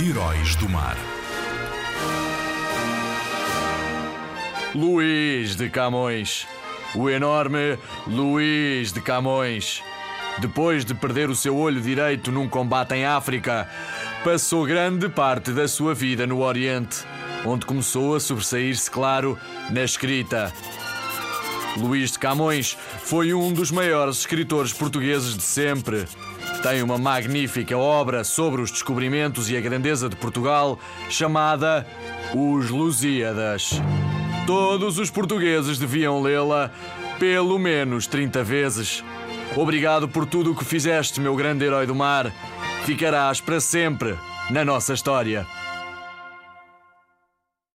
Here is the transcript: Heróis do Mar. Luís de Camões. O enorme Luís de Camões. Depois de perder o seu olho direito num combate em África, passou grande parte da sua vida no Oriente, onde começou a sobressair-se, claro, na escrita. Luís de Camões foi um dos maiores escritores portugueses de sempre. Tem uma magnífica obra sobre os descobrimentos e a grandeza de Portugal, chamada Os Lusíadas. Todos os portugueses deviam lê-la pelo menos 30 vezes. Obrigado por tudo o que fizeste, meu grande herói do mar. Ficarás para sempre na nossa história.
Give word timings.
Heróis 0.00 0.56
do 0.56 0.68
Mar. 0.68 0.96
Luís 4.74 5.54
de 5.54 5.70
Camões. 5.70 6.48
O 6.96 7.08
enorme 7.08 7.78
Luís 8.04 8.92
de 8.92 9.00
Camões. 9.00 9.84
Depois 10.40 10.84
de 10.84 10.94
perder 10.94 11.30
o 11.30 11.36
seu 11.36 11.56
olho 11.56 11.80
direito 11.80 12.32
num 12.32 12.48
combate 12.48 12.96
em 12.96 13.04
África, 13.04 13.68
passou 14.24 14.66
grande 14.66 15.08
parte 15.08 15.52
da 15.52 15.68
sua 15.68 15.94
vida 15.94 16.26
no 16.26 16.42
Oriente, 16.42 17.04
onde 17.44 17.64
começou 17.64 18.16
a 18.16 18.20
sobressair-se, 18.20 18.90
claro, 18.90 19.38
na 19.70 19.84
escrita. 19.84 20.52
Luís 21.76 22.10
de 22.10 22.18
Camões 22.18 22.76
foi 23.04 23.32
um 23.32 23.52
dos 23.52 23.70
maiores 23.70 24.18
escritores 24.18 24.72
portugueses 24.72 25.36
de 25.36 25.42
sempre. 25.44 26.04
Tem 26.64 26.82
uma 26.82 26.96
magnífica 26.96 27.76
obra 27.76 28.24
sobre 28.24 28.62
os 28.62 28.70
descobrimentos 28.70 29.50
e 29.50 29.56
a 29.56 29.60
grandeza 29.60 30.08
de 30.08 30.16
Portugal, 30.16 30.78
chamada 31.10 31.86
Os 32.34 32.70
Lusíadas. 32.70 33.82
Todos 34.46 34.98
os 34.98 35.10
portugueses 35.10 35.78
deviam 35.78 36.22
lê-la 36.22 36.70
pelo 37.18 37.58
menos 37.58 38.06
30 38.06 38.42
vezes. 38.42 39.04
Obrigado 39.54 40.08
por 40.08 40.24
tudo 40.24 40.52
o 40.52 40.56
que 40.56 40.64
fizeste, 40.64 41.20
meu 41.20 41.36
grande 41.36 41.66
herói 41.66 41.84
do 41.86 41.94
mar. 41.94 42.32
Ficarás 42.86 43.42
para 43.42 43.60
sempre 43.60 44.18
na 44.48 44.64
nossa 44.64 44.94
história. 44.94 45.46